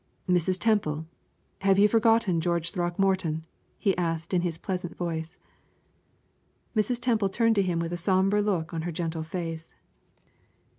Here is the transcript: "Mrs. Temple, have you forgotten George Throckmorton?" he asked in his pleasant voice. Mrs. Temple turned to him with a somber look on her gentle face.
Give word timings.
"Mrs. 0.27 0.57
Temple, 0.57 1.05
have 1.59 1.77
you 1.77 1.87
forgotten 1.87 2.41
George 2.41 2.71
Throckmorton?" 2.71 3.45
he 3.77 3.95
asked 3.99 4.33
in 4.33 4.41
his 4.41 4.57
pleasant 4.57 4.97
voice. 4.97 5.37
Mrs. 6.75 6.99
Temple 6.99 7.29
turned 7.29 7.53
to 7.57 7.61
him 7.61 7.77
with 7.77 7.93
a 7.93 7.97
somber 7.97 8.41
look 8.41 8.73
on 8.73 8.81
her 8.81 8.91
gentle 8.91 9.21
face. 9.21 9.75